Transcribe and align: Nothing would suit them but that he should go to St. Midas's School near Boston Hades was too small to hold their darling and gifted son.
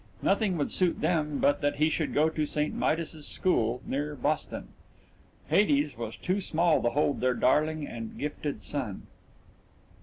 Nothing 0.23 0.57
would 0.57 0.71
suit 0.71 0.99
them 0.99 1.37
but 1.37 1.61
that 1.61 1.75
he 1.75 1.87
should 1.87 2.11
go 2.15 2.27
to 2.27 2.43
St. 2.47 2.73
Midas's 2.73 3.27
School 3.27 3.83
near 3.85 4.15
Boston 4.15 4.69
Hades 5.49 5.95
was 5.95 6.17
too 6.17 6.41
small 6.41 6.81
to 6.81 6.89
hold 6.89 7.21
their 7.21 7.35
darling 7.35 7.85
and 7.87 8.17
gifted 8.17 8.63
son. 8.63 9.05